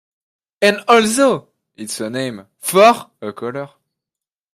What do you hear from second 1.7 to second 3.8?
it's a name for a color.